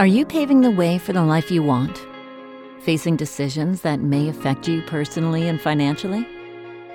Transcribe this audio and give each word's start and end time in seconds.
Are 0.00 0.06
you 0.06 0.24
paving 0.24 0.62
the 0.62 0.70
way 0.70 0.96
for 0.96 1.12
the 1.12 1.22
life 1.22 1.50
you 1.50 1.62
want? 1.62 2.06
Facing 2.78 3.16
decisions 3.16 3.82
that 3.82 4.00
may 4.00 4.30
affect 4.30 4.66
you 4.66 4.80
personally 4.80 5.46
and 5.46 5.60
financially? 5.60 6.26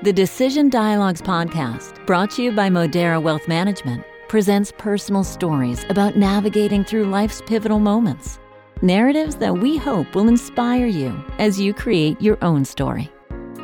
The 0.01 0.11
Decision 0.11 0.71
Dialogues 0.71 1.21
podcast, 1.21 2.03
brought 2.07 2.31
to 2.31 2.41
you 2.41 2.51
by 2.51 2.67
Modera 2.67 3.21
Wealth 3.21 3.47
Management, 3.47 4.03
presents 4.27 4.73
personal 4.79 5.23
stories 5.23 5.85
about 5.87 6.17
navigating 6.17 6.83
through 6.83 7.05
life's 7.05 7.43
pivotal 7.45 7.77
moments. 7.77 8.39
Narratives 8.81 9.35
that 9.35 9.55
we 9.55 9.77
hope 9.77 10.15
will 10.15 10.27
inspire 10.27 10.87
you 10.87 11.23
as 11.37 11.59
you 11.59 11.75
create 11.75 12.19
your 12.19 12.43
own 12.43 12.65
story. 12.65 13.11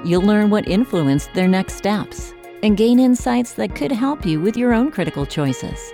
You'll 0.05 0.21
learn 0.21 0.51
what 0.51 0.67
influenced 0.67 1.33
their 1.33 1.47
next 1.47 1.77
steps 1.77 2.35
and 2.61 2.77
gain 2.77 2.99
insights 2.99 3.53
that 3.53 3.73
could 3.73 3.91
help 3.91 4.23
you 4.23 4.39
with 4.39 4.55
your 4.55 4.71
own 4.71 4.91
critical 4.91 5.25
choices. 5.25 5.91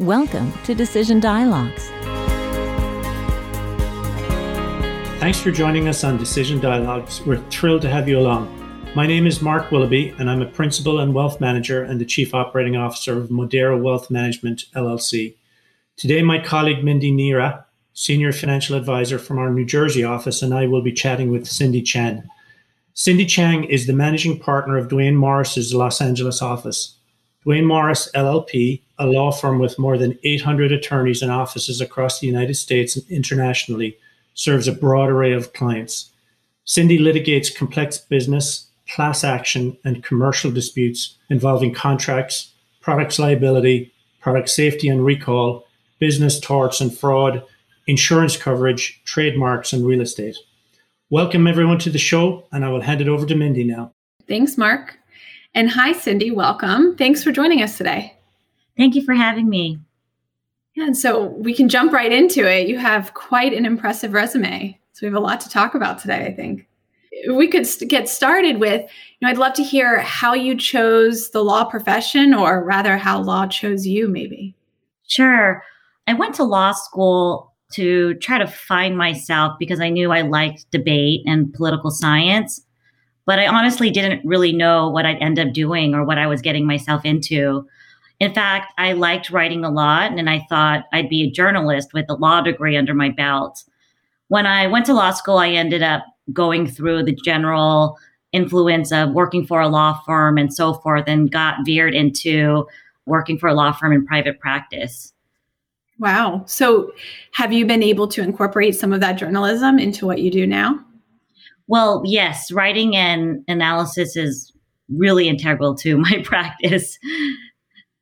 Welcome 0.00 0.52
to 0.64 0.74
Decision 0.74 1.20
Dialogues. 1.20 1.88
Thanks 5.20 5.38
for 5.40 5.52
joining 5.52 5.86
us 5.86 6.02
on 6.02 6.16
Decision 6.16 6.58
Dialogues. 6.58 7.24
We're 7.24 7.38
thrilled 7.48 7.82
to 7.82 7.88
have 7.88 8.08
you 8.08 8.18
along. 8.18 8.50
My 8.96 9.06
name 9.06 9.24
is 9.24 9.40
Mark 9.40 9.70
Willoughby, 9.70 10.12
and 10.18 10.28
I'm 10.28 10.42
a 10.42 10.46
principal 10.46 10.98
and 10.98 11.14
wealth 11.14 11.40
manager 11.40 11.84
and 11.84 12.00
the 12.00 12.04
chief 12.04 12.34
operating 12.34 12.74
officer 12.74 13.16
of 13.16 13.28
Modera 13.28 13.80
Wealth 13.80 14.10
Management 14.10 14.64
LLC. 14.74 15.36
Today, 15.96 16.22
my 16.22 16.40
colleague 16.40 16.82
Mindy 16.82 17.12
Neira, 17.12 17.62
senior 17.92 18.32
financial 18.32 18.76
advisor 18.76 19.20
from 19.20 19.38
our 19.38 19.50
New 19.50 19.64
Jersey 19.64 20.02
office, 20.02 20.42
and 20.42 20.52
I 20.52 20.66
will 20.66 20.82
be 20.82 20.92
chatting 20.92 21.30
with 21.30 21.44
Cyndie 21.44 21.86
Chang. 21.86 22.24
Cyndie 22.96 23.28
Chang 23.28 23.62
is 23.62 23.86
the 23.86 23.92
managing 23.92 24.40
partner 24.40 24.76
of 24.76 24.88
Duane 24.88 25.14
Morris's 25.14 25.72
Los 25.72 26.00
Angeles 26.00 26.42
office. 26.42 26.96
Duane 27.44 27.64
Morris 27.64 28.10
LLP, 28.12 28.80
a 28.98 29.06
law 29.06 29.32
firm 29.32 29.58
with 29.58 29.78
more 29.78 29.98
than 29.98 30.18
800 30.24 30.72
attorneys 30.72 31.22
and 31.22 31.30
offices 31.30 31.80
across 31.80 32.20
the 32.20 32.26
United 32.26 32.54
States 32.54 32.96
and 32.96 33.08
internationally, 33.10 33.96
serves 34.34 34.68
a 34.68 34.72
broad 34.72 35.10
array 35.10 35.32
of 35.32 35.52
clients. 35.52 36.12
Cyndie 36.66 37.00
litigates 37.00 37.54
complex 37.54 37.98
business, 37.98 38.68
class 38.88 39.24
action, 39.24 39.76
and 39.84 40.04
commercial 40.04 40.50
disputes 40.50 41.16
involving 41.30 41.74
contracts, 41.74 42.52
products 42.80 43.18
liability, 43.18 43.92
product 44.20 44.48
safety 44.48 44.88
and 44.88 45.04
recall, 45.04 45.66
business 45.98 46.40
torts 46.40 46.80
and 46.80 46.96
fraud, 46.96 47.42
insurance 47.86 48.36
coverage, 48.36 49.00
trademarks, 49.04 49.72
and 49.72 49.86
real 49.86 50.00
estate. 50.00 50.36
Welcome 51.10 51.46
everyone 51.46 51.78
to 51.80 51.90
the 51.90 51.98
show, 51.98 52.46
and 52.50 52.64
I 52.64 52.70
will 52.70 52.80
hand 52.80 53.00
it 53.00 53.08
over 53.08 53.26
to 53.26 53.34
Mindy 53.34 53.64
now. 53.64 53.92
Thanks, 54.26 54.56
Mark. 54.56 54.98
And 55.54 55.70
hi, 55.70 55.92
Cyndie. 55.92 56.34
Welcome. 56.34 56.96
Thanks 56.96 57.22
for 57.22 57.30
joining 57.30 57.62
us 57.62 57.76
today. 57.76 58.13
Thank 58.76 58.94
you 58.94 59.04
for 59.04 59.14
having 59.14 59.48
me. 59.48 59.78
Yeah, 60.74 60.86
and 60.86 60.96
so 60.96 61.26
we 61.26 61.54
can 61.54 61.68
jump 61.68 61.92
right 61.92 62.10
into 62.10 62.50
it. 62.50 62.66
You 62.68 62.78
have 62.78 63.14
quite 63.14 63.52
an 63.52 63.64
impressive 63.64 64.12
resume. 64.12 64.78
So 64.92 65.06
we 65.06 65.12
have 65.12 65.20
a 65.20 65.24
lot 65.24 65.40
to 65.42 65.48
talk 65.48 65.74
about 65.74 65.98
today, 65.98 66.26
I 66.26 66.32
think. 66.32 66.66
We 67.32 67.46
could 67.46 67.66
get 67.88 68.08
started 68.08 68.58
with, 68.58 68.82
you 68.82 68.88
know, 69.22 69.28
I'd 69.28 69.38
love 69.38 69.54
to 69.54 69.62
hear 69.62 70.00
how 70.00 70.34
you 70.34 70.56
chose 70.56 71.30
the 71.30 71.44
law 71.44 71.64
profession 71.64 72.34
or 72.34 72.64
rather 72.64 72.96
how 72.96 73.20
law 73.20 73.46
chose 73.46 73.86
you 73.86 74.08
maybe. 74.08 74.54
Sure. 75.06 75.62
I 76.08 76.14
went 76.14 76.34
to 76.36 76.44
law 76.44 76.72
school 76.72 77.52
to 77.72 78.14
try 78.14 78.38
to 78.38 78.46
find 78.46 78.98
myself 78.98 79.54
because 79.58 79.80
I 79.80 79.90
knew 79.90 80.12
I 80.12 80.22
liked 80.22 80.70
debate 80.70 81.22
and 81.24 81.52
political 81.54 81.90
science. 81.90 82.60
But 83.26 83.38
I 83.38 83.46
honestly 83.46 83.90
didn't 83.90 84.24
really 84.24 84.52
know 84.52 84.90
what 84.90 85.06
I'd 85.06 85.22
end 85.22 85.38
up 85.38 85.52
doing 85.52 85.94
or 85.94 86.04
what 86.04 86.18
I 86.18 86.26
was 86.26 86.42
getting 86.42 86.66
myself 86.66 87.04
into. 87.04 87.66
In 88.24 88.32
fact, 88.32 88.72
I 88.78 88.94
liked 88.94 89.28
writing 89.28 89.66
a 89.66 89.70
lot 89.70 90.12
and 90.12 90.30
I 90.30 90.46
thought 90.48 90.86
I'd 90.94 91.10
be 91.10 91.24
a 91.24 91.30
journalist 91.30 91.92
with 91.92 92.06
a 92.08 92.14
law 92.14 92.40
degree 92.40 92.74
under 92.74 92.94
my 92.94 93.10
belt. 93.10 93.62
When 94.28 94.46
I 94.46 94.66
went 94.66 94.86
to 94.86 94.94
law 94.94 95.10
school, 95.10 95.36
I 95.36 95.50
ended 95.50 95.82
up 95.82 96.06
going 96.32 96.66
through 96.66 97.02
the 97.02 97.12
general 97.12 97.98
influence 98.32 98.92
of 98.92 99.10
working 99.10 99.46
for 99.46 99.60
a 99.60 99.68
law 99.68 100.00
firm 100.06 100.38
and 100.38 100.54
so 100.54 100.72
forth 100.72 101.04
and 101.06 101.30
got 101.30 101.66
veered 101.66 101.94
into 101.94 102.66
working 103.04 103.38
for 103.38 103.50
a 103.50 103.54
law 103.54 103.72
firm 103.72 103.92
in 103.92 104.06
private 104.06 104.40
practice. 104.40 105.12
Wow. 105.98 106.44
So, 106.46 106.90
have 107.32 107.52
you 107.52 107.66
been 107.66 107.82
able 107.82 108.08
to 108.08 108.22
incorporate 108.22 108.74
some 108.74 108.94
of 108.94 109.00
that 109.00 109.18
journalism 109.18 109.78
into 109.78 110.06
what 110.06 110.22
you 110.22 110.30
do 110.30 110.46
now? 110.46 110.82
Well, 111.66 112.02
yes, 112.06 112.50
writing 112.50 112.96
and 112.96 113.44
analysis 113.48 114.16
is 114.16 114.50
really 114.88 115.28
integral 115.28 115.74
to 115.76 115.98
my 115.98 116.22
practice. 116.24 116.98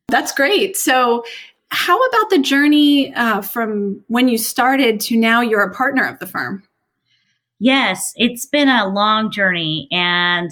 That's 0.09 0.33
great. 0.33 0.77
So, 0.77 1.25
how 1.71 1.99
about 1.99 2.31
the 2.31 2.39
journey 2.39 3.15
uh, 3.15 3.41
from 3.41 4.05
when 4.09 4.29
you 4.29 4.37
started 4.37 5.01
to 5.01 5.17
now 5.17 5.41
you're 5.41 5.63
a 5.63 5.75
partner 5.75 6.07
of 6.07 6.19
the 6.19 6.27
firm? 6.27 6.63
Yes, 7.59 8.13
it's 8.17 8.45
been 8.45 8.69
a 8.69 8.89
long 8.89 9.31
journey. 9.31 9.89
And 9.91 10.51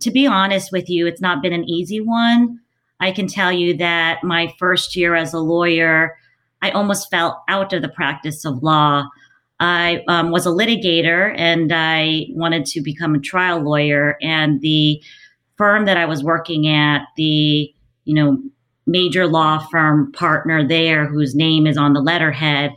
to 0.00 0.10
be 0.10 0.26
honest 0.26 0.72
with 0.72 0.88
you, 0.88 1.06
it's 1.06 1.20
not 1.20 1.42
been 1.42 1.52
an 1.52 1.68
easy 1.68 2.00
one. 2.00 2.60
I 3.00 3.12
can 3.12 3.26
tell 3.26 3.52
you 3.52 3.76
that 3.76 4.24
my 4.24 4.54
first 4.58 4.96
year 4.96 5.14
as 5.14 5.34
a 5.34 5.38
lawyer, 5.38 6.16
I 6.62 6.70
almost 6.70 7.10
fell 7.10 7.44
out 7.48 7.74
of 7.74 7.82
the 7.82 7.88
practice 7.88 8.46
of 8.46 8.62
law 8.62 9.08
I 9.60 10.04
um, 10.08 10.30
was 10.30 10.46
a 10.46 10.50
litigator 10.50 11.34
and 11.38 11.72
I 11.72 12.26
wanted 12.30 12.66
to 12.66 12.80
become 12.80 13.14
a 13.14 13.20
trial 13.20 13.60
lawyer. 13.60 14.16
And 14.20 14.60
the 14.60 15.02
firm 15.56 15.84
that 15.84 15.96
I 15.96 16.06
was 16.06 16.24
working 16.24 16.68
at, 16.68 17.06
the 17.16 17.72
you 18.04 18.14
know 18.14 18.42
major 18.86 19.26
law 19.26 19.58
firm 19.70 20.12
partner 20.12 20.66
there, 20.66 21.06
whose 21.06 21.34
name 21.34 21.66
is 21.66 21.76
on 21.76 21.92
the 21.92 22.00
letterhead, 22.00 22.74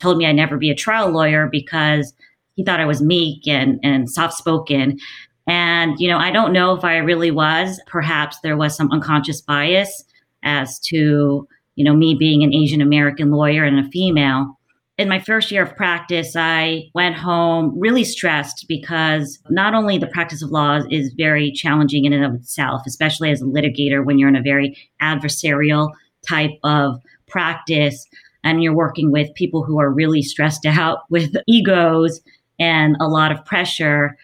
told 0.00 0.18
me 0.18 0.26
I'd 0.26 0.36
never 0.36 0.56
be 0.56 0.70
a 0.70 0.74
trial 0.74 1.10
lawyer 1.10 1.46
because 1.46 2.12
he 2.54 2.64
thought 2.64 2.80
I 2.80 2.86
was 2.86 3.02
meek 3.02 3.46
and 3.46 3.78
and 3.82 4.10
soft 4.10 4.34
spoken. 4.34 4.98
And 5.46 5.98
you 5.98 6.08
know, 6.08 6.18
I 6.18 6.30
don't 6.30 6.52
know 6.52 6.74
if 6.74 6.84
I 6.84 6.96
really 6.96 7.30
was. 7.30 7.80
Perhaps 7.86 8.40
there 8.40 8.56
was 8.56 8.76
some 8.76 8.90
unconscious 8.90 9.40
bias 9.40 10.04
as 10.42 10.78
to 10.80 11.46
you 11.76 11.84
know 11.84 11.94
me 11.94 12.14
being 12.14 12.42
an 12.42 12.54
Asian 12.54 12.80
American 12.80 13.30
lawyer 13.30 13.64
and 13.64 13.78
a 13.78 13.88
female 13.90 14.55
in 14.98 15.08
my 15.08 15.18
first 15.18 15.50
year 15.50 15.62
of 15.62 15.76
practice, 15.76 16.34
I 16.36 16.84
went 16.94 17.16
home 17.16 17.78
really 17.78 18.04
stressed 18.04 18.64
because 18.66 19.38
not 19.50 19.74
only 19.74 19.98
the 19.98 20.06
practice 20.06 20.42
of 20.42 20.50
law 20.50 20.80
is 20.90 21.12
very 21.12 21.52
challenging 21.52 22.06
in 22.06 22.14
and 22.14 22.24
of 22.24 22.34
itself, 22.34 22.82
especially 22.86 23.30
as 23.30 23.42
a 23.42 23.44
litigator 23.44 24.04
when 24.04 24.18
you're 24.18 24.28
in 24.28 24.36
a 24.36 24.42
very 24.42 24.76
adversarial 25.02 25.92
type 26.26 26.58
of 26.64 27.02
practice 27.28 28.06
and 28.42 28.62
you're 28.62 28.74
working 28.74 29.12
with 29.12 29.34
people 29.34 29.62
who 29.62 29.78
are 29.78 29.92
really 29.92 30.22
stressed 30.22 30.64
out 30.66 31.00
with 31.10 31.36
egos 31.46 32.20
and 32.58 32.96
a 32.98 33.06
lot 33.06 33.30
of 33.32 33.44
pressure. 33.44 34.16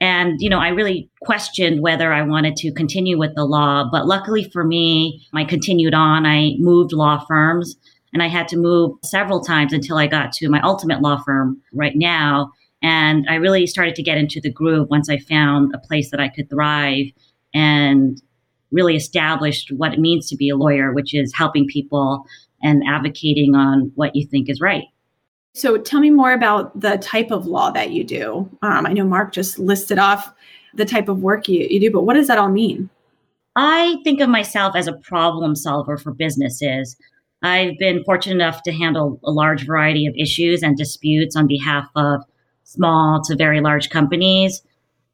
And, 0.00 0.40
you 0.40 0.48
know, 0.48 0.60
I 0.60 0.68
really 0.68 1.10
questioned 1.22 1.82
whether 1.82 2.12
I 2.12 2.22
wanted 2.22 2.56
to 2.56 2.72
continue 2.72 3.18
with 3.18 3.34
the 3.34 3.44
law. 3.44 3.86
But 3.90 4.06
luckily 4.06 4.44
for 4.44 4.64
me, 4.64 5.26
I 5.34 5.44
continued 5.44 5.92
on. 5.92 6.24
I 6.24 6.54
moved 6.58 6.94
law 6.94 7.22
firms 7.26 7.76
and 8.16 8.22
I 8.22 8.28
had 8.28 8.48
to 8.48 8.56
move 8.56 8.96
several 9.04 9.42
times 9.42 9.74
until 9.74 9.98
I 9.98 10.06
got 10.06 10.32
to 10.32 10.48
my 10.48 10.58
ultimate 10.62 11.02
law 11.02 11.22
firm 11.22 11.60
right 11.74 11.94
now. 11.94 12.50
And 12.80 13.26
I 13.28 13.34
really 13.34 13.66
started 13.66 13.94
to 13.96 14.02
get 14.02 14.16
into 14.16 14.40
the 14.40 14.50
groove 14.50 14.88
once 14.88 15.10
I 15.10 15.18
found 15.18 15.74
a 15.74 15.78
place 15.78 16.10
that 16.12 16.20
I 16.20 16.30
could 16.30 16.48
thrive 16.48 17.08
and 17.52 18.18
really 18.72 18.96
established 18.96 19.70
what 19.70 19.92
it 19.92 20.00
means 20.00 20.30
to 20.30 20.36
be 20.36 20.48
a 20.48 20.56
lawyer, 20.56 20.94
which 20.94 21.12
is 21.14 21.34
helping 21.34 21.66
people 21.66 22.24
and 22.62 22.82
advocating 22.88 23.54
on 23.54 23.92
what 23.96 24.16
you 24.16 24.26
think 24.26 24.48
is 24.48 24.62
right. 24.62 24.84
So 25.52 25.76
tell 25.76 26.00
me 26.00 26.08
more 26.08 26.32
about 26.32 26.80
the 26.80 26.96
type 26.96 27.30
of 27.30 27.44
law 27.44 27.70
that 27.72 27.90
you 27.90 28.02
do. 28.02 28.48
Um, 28.62 28.86
I 28.86 28.94
know 28.94 29.04
Mark 29.04 29.34
just 29.34 29.58
listed 29.58 29.98
off 29.98 30.32
the 30.72 30.86
type 30.86 31.10
of 31.10 31.18
work 31.18 31.48
you, 31.48 31.66
you 31.68 31.80
do, 31.80 31.90
but 31.90 32.04
what 32.04 32.14
does 32.14 32.28
that 32.28 32.38
all 32.38 32.48
mean? 32.48 32.88
I 33.56 33.98
think 34.04 34.22
of 34.22 34.30
myself 34.30 34.74
as 34.74 34.86
a 34.86 34.94
problem 34.94 35.54
solver 35.54 35.98
for 35.98 36.14
businesses. 36.14 36.96
I've 37.42 37.78
been 37.78 38.02
fortunate 38.04 38.36
enough 38.36 38.62
to 38.62 38.72
handle 38.72 39.20
a 39.24 39.30
large 39.30 39.66
variety 39.66 40.06
of 40.06 40.14
issues 40.16 40.62
and 40.62 40.76
disputes 40.76 41.36
on 41.36 41.46
behalf 41.46 41.88
of 41.94 42.22
small 42.64 43.22
to 43.24 43.36
very 43.36 43.60
large 43.60 43.90
companies. 43.90 44.62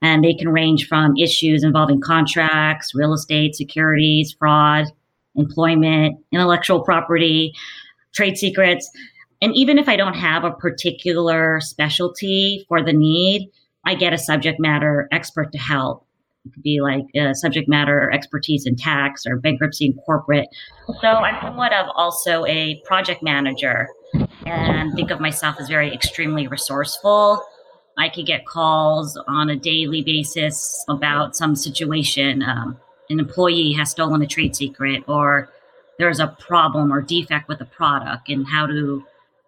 And 0.00 0.24
they 0.24 0.34
can 0.34 0.48
range 0.48 0.88
from 0.88 1.16
issues 1.16 1.62
involving 1.62 2.00
contracts, 2.00 2.94
real 2.94 3.12
estate, 3.12 3.54
securities, 3.54 4.34
fraud, 4.36 4.86
employment, 5.36 6.18
intellectual 6.32 6.80
property, 6.82 7.52
trade 8.12 8.36
secrets. 8.36 8.90
And 9.40 9.54
even 9.54 9.78
if 9.78 9.88
I 9.88 9.96
don't 9.96 10.14
have 10.14 10.44
a 10.44 10.50
particular 10.50 11.60
specialty 11.60 12.64
for 12.68 12.82
the 12.82 12.92
need, 12.92 13.50
I 13.84 13.94
get 13.94 14.12
a 14.12 14.18
subject 14.18 14.60
matter 14.60 15.08
expert 15.12 15.52
to 15.52 15.58
help. 15.58 16.06
It 16.44 16.54
could 16.54 16.62
be 16.62 16.80
like 16.80 17.04
a 17.14 17.34
subject 17.34 17.68
matter 17.68 18.10
expertise 18.12 18.66
in 18.66 18.76
tax 18.76 19.24
or 19.26 19.36
bankruptcy 19.38 19.86
and 19.86 19.96
corporate. 20.04 20.48
So 21.00 21.06
I'm 21.06 21.40
somewhat 21.40 21.72
of 21.72 21.86
also 21.94 22.44
a 22.46 22.80
project 22.84 23.22
manager 23.22 23.88
and 24.44 24.92
think 24.94 25.10
of 25.10 25.20
myself 25.20 25.56
as 25.60 25.68
very 25.68 25.92
extremely 25.92 26.48
resourceful. 26.48 27.44
I 27.96 28.08
could 28.08 28.26
get 28.26 28.46
calls 28.46 29.16
on 29.28 29.50
a 29.50 29.56
daily 29.56 30.02
basis 30.02 30.84
about 30.88 31.36
some 31.36 31.54
situation. 31.54 32.42
Um, 32.42 32.78
an 33.08 33.20
employee 33.20 33.72
has 33.74 33.90
stolen 33.90 34.22
a 34.22 34.26
trade 34.26 34.56
secret 34.56 35.04
or 35.06 35.50
there's 35.98 36.18
a 36.18 36.36
problem 36.40 36.92
or 36.92 37.00
defect 37.02 37.48
with 37.48 37.60
a 37.60 37.66
product 37.66 38.28
and 38.28 38.46
how 38.46 38.66
to 38.66 39.04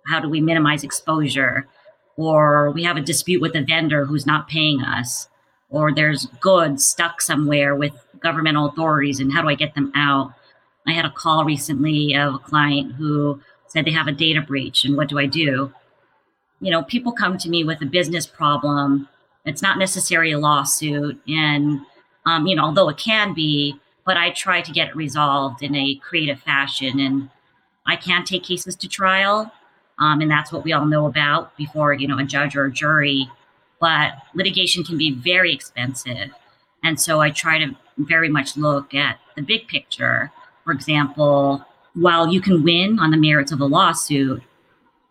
how 0.06 0.20
do 0.20 0.28
we 0.28 0.40
minimize 0.40 0.84
exposure? 0.84 1.66
Or 2.16 2.70
we 2.70 2.84
have 2.84 2.96
a 2.96 3.00
dispute 3.00 3.40
with 3.40 3.56
a 3.56 3.62
vendor 3.62 4.04
who's 4.04 4.26
not 4.26 4.48
paying 4.48 4.82
us, 4.82 5.28
or 5.70 5.92
there's 5.92 6.26
goods 6.40 6.84
stuck 6.84 7.20
somewhere 7.20 7.74
with 7.74 7.92
governmental 8.20 8.66
authorities, 8.66 9.20
and 9.20 9.32
how 9.32 9.42
do 9.42 9.48
I 9.48 9.54
get 9.54 9.74
them 9.74 9.92
out? 9.94 10.32
I 10.86 10.92
had 10.92 11.04
a 11.04 11.10
call 11.10 11.44
recently 11.44 12.14
of 12.14 12.34
a 12.34 12.38
client 12.38 12.92
who 12.92 13.40
said 13.68 13.84
they 13.84 13.90
have 13.92 14.06
a 14.06 14.12
data 14.12 14.40
breach, 14.40 14.84
and 14.84 14.96
what 14.96 15.08
do 15.08 15.18
I 15.18 15.26
do? 15.26 15.72
You 16.60 16.70
know, 16.70 16.82
people 16.82 17.12
come 17.12 17.36
to 17.38 17.48
me 17.48 17.64
with 17.64 17.82
a 17.82 17.86
business 17.86 18.26
problem. 18.26 19.08
It's 19.44 19.62
not 19.62 19.78
necessarily 19.78 20.32
a 20.32 20.38
lawsuit, 20.38 21.20
and 21.28 21.80
um, 22.26 22.46
you 22.46 22.56
know, 22.56 22.64
although 22.64 22.88
it 22.88 22.96
can 22.96 23.34
be, 23.34 23.76
but 24.06 24.16
I 24.16 24.30
try 24.30 24.62
to 24.62 24.72
get 24.72 24.88
it 24.88 24.96
resolved 24.96 25.62
in 25.62 25.74
a 25.74 25.96
creative 25.96 26.40
fashion. 26.40 27.00
And 27.00 27.30
I 27.86 27.96
can 27.96 28.24
take 28.24 28.44
cases 28.44 28.76
to 28.76 28.88
trial, 28.88 29.52
um, 29.98 30.20
and 30.20 30.30
that's 30.30 30.52
what 30.52 30.64
we 30.64 30.72
all 30.72 30.86
know 30.86 31.06
about 31.06 31.56
before 31.56 31.92
you 31.92 32.08
know 32.08 32.18
a 32.18 32.24
judge 32.24 32.56
or 32.56 32.66
a 32.66 32.72
jury. 32.72 33.28
But 33.84 34.14
litigation 34.32 34.82
can 34.82 34.96
be 34.96 35.12
very 35.12 35.52
expensive, 35.52 36.30
and 36.82 36.98
so 36.98 37.20
I 37.20 37.28
try 37.28 37.58
to 37.58 37.76
very 37.98 38.30
much 38.30 38.56
look 38.56 38.94
at 38.94 39.18
the 39.36 39.42
big 39.42 39.68
picture. 39.68 40.32
For 40.64 40.72
example, 40.72 41.62
while 41.92 42.32
you 42.32 42.40
can 42.40 42.62
win 42.62 42.98
on 42.98 43.10
the 43.10 43.18
merits 43.18 43.52
of 43.52 43.60
a 43.60 43.66
lawsuit, 43.66 44.42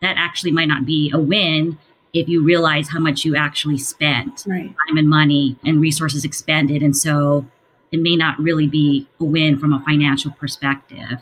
that 0.01 0.15
actually 0.17 0.53
might 0.53 0.67
not 0.67 0.87
be 0.87 1.11
a 1.13 1.19
win 1.19 1.77
if 2.13 2.27
you 2.27 2.43
realize 2.43 2.89
how 2.89 2.97
much 2.97 3.23
you 3.23 3.35
actually 3.35 3.77
spent 3.77 4.43
right. 4.47 4.73
time 4.87 4.97
and 4.97 5.07
money 5.07 5.55
and 5.63 5.79
resources 5.79 6.25
expended. 6.25 6.81
And 6.81 6.97
so 6.97 7.45
it 7.91 7.99
may 7.99 8.15
not 8.15 8.39
really 8.39 8.65
be 8.65 9.07
a 9.19 9.23
win 9.23 9.59
from 9.59 9.71
a 9.71 9.83
financial 9.85 10.31
perspective. 10.31 11.19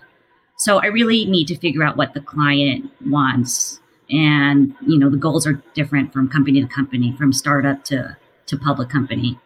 So 0.56 0.78
I 0.78 0.86
really 0.86 1.26
need 1.26 1.50
to 1.50 1.58
figure 1.58 1.84
out 1.84 1.98
what 1.98 2.14
the 2.14 2.22
client 2.22 2.90
wants. 3.06 3.81
And, 4.12 4.76
you 4.86 5.00
know, 5.00 5.10
the 5.10 5.18
goals 5.18 5.48
are 5.48 5.62
different 5.74 6.12
from 6.12 6.28
company 6.30 6.62
to 6.62 6.68
company, 6.68 7.16
from 7.18 7.32
startup 7.32 7.84
to, 7.86 8.18
to 8.48 8.58
public 8.58 8.90
company. 8.90 9.40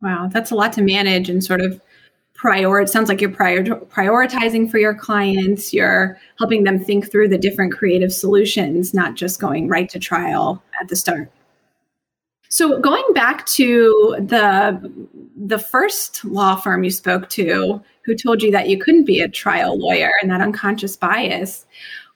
Wow, 0.00 0.28
that's 0.32 0.50
a 0.50 0.54
lot 0.54 0.72
to 0.74 0.82
manage 0.82 1.28
and 1.28 1.44
sort 1.44 1.60
of 1.60 1.80
prior. 2.34 2.86
Sounds 2.86 3.10
like 3.10 3.20
you're 3.20 3.30
prior, 3.30 3.62
prioritizing 3.62 4.70
for 4.70 4.78
your 4.78 4.94
clients. 4.94 5.74
You're 5.74 6.18
helping 6.38 6.64
them 6.64 6.78
think 6.78 7.10
through 7.10 7.28
the 7.28 7.36
different 7.36 7.74
creative 7.74 8.12
solutions, 8.12 8.94
not 8.94 9.14
just 9.14 9.40
going 9.40 9.68
right 9.68 9.90
to 9.90 9.98
trial 9.98 10.62
at 10.80 10.88
the 10.88 10.96
start. 10.96 11.30
So 12.48 12.80
going 12.80 13.04
back 13.14 13.46
to 13.46 14.16
the 14.18 14.92
the 15.36 15.58
first 15.58 16.24
law 16.24 16.56
firm 16.56 16.82
you 16.82 16.90
spoke 16.90 17.28
to 17.30 17.80
who 18.04 18.14
told 18.16 18.42
you 18.42 18.50
that 18.50 18.68
you 18.68 18.78
couldn't 18.78 19.04
be 19.04 19.20
a 19.20 19.28
trial 19.28 19.78
lawyer 19.78 20.10
and 20.20 20.30
that 20.30 20.40
unconscious 20.40 20.96
bias, 20.96 21.64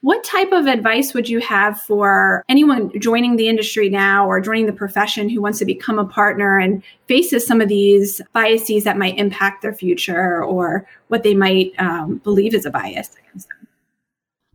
what 0.04 0.22
type 0.22 0.52
of 0.52 0.66
advice 0.66 1.14
would 1.14 1.30
you 1.30 1.40
have 1.40 1.80
for 1.80 2.44
anyone 2.46 2.92
joining 3.00 3.36
the 3.36 3.48
industry 3.48 3.88
now 3.88 4.28
or 4.28 4.38
joining 4.38 4.66
the 4.66 4.72
profession 4.72 5.30
who 5.30 5.40
wants 5.40 5.58
to 5.58 5.64
become 5.64 5.98
a 5.98 6.04
partner 6.04 6.58
and 6.58 6.82
faces 7.08 7.46
some 7.46 7.62
of 7.62 7.70
these 7.70 8.20
biases 8.34 8.84
that 8.84 8.98
might 8.98 9.16
impact 9.16 9.62
their 9.62 9.72
future 9.72 10.44
or 10.44 10.86
what 11.08 11.22
they 11.22 11.34
might 11.34 11.72
um, 11.78 12.18
believe 12.18 12.52
is 12.52 12.66
a 12.66 12.70
bias 12.70 13.12
against 13.18 13.48
them? 13.48 13.66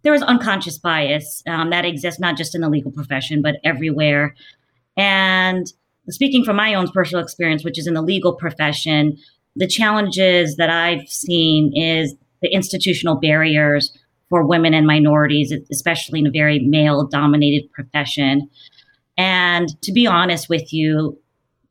There 0.03 0.13
is 0.13 0.21
unconscious 0.21 0.77
bias 0.77 1.41
um, 1.47 1.71
that 1.71 1.83
exists 1.83 2.19
not 2.19 2.37
just 2.37 2.53
in 2.53 2.61
the 2.61 2.69
legal 2.69 2.91
profession, 2.91 3.41
but 3.41 3.55
everywhere. 3.63 4.35
And 4.97 5.65
speaking 6.09 6.43
from 6.43 6.57
my 6.57 6.75
own 6.75 6.89
personal 6.89 7.23
experience, 7.23 7.63
which 7.63 7.79
is 7.79 7.87
in 7.87 7.95
the 7.95 8.03
legal 8.03 8.33
profession, 8.33 9.17
the 9.55 9.65
challenges 9.65 10.57
that 10.57 10.69
I've 10.69 11.09
seen 11.09 11.75
is 11.75 12.13
the 12.43 12.53
institutional 12.53 13.15
barriers 13.15 13.97
for 14.29 14.45
women 14.45 14.73
and 14.73 14.85
minorities, 14.85 15.51
especially 15.71 16.19
in 16.19 16.27
a 16.27 16.31
very 16.31 16.59
male 16.59 17.05
dominated 17.05 17.71
profession. 17.71 18.49
And 19.17 19.69
to 19.81 19.91
be 19.91 20.07
honest 20.07 20.49
with 20.49 20.71
you, 20.71 21.19